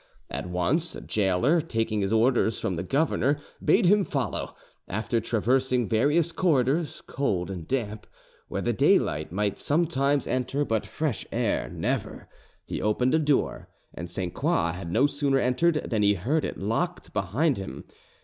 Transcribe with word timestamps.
At 0.31 0.49
once 0.49 0.95
a 0.95 1.01
gaoler, 1.01 1.61
taking 1.61 2.01
his 2.01 2.11
orders 2.11 2.57
from 2.57 2.73
the 2.73 2.81
governor, 2.81 3.37
bade 3.63 3.85
him 3.85 4.03
follow: 4.03 4.55
after 4.87 5.21
traversing 5.21 5.87
various 5.87 6.31
corridors, 6.31 7.01
cold 7.05 7.51
and 7.51 7.67
damp, 7.67 8.07
where 8.47 8.63
the 8.63 8.73
daylight 8.73 9.31
might 9.31 9.59
sometimes 9.59 10.25
enter 10.25 10.65
but 10.65 10.87
fresh 10.87 11.27
air 11.31 11.69
never, 11.69 12.27
he 12.65 12.81
opened 12.81 13.13
a 13.13 13.19
door, 13.19 13.69
and 13.93 14.09
Sainte 14.09 14.33
Croix 14.33 14.71
had 14.71 14.91
no 14.91 15.05
sooner 15.05 15.37
entered 15.37 15.75
than 15.87 16.01
he 16.01 16.15
heard 16.15 16.45
it 16.45 16.57
locked 16.57 17.13
behind 17.13 17.59
him. 17.59 17.83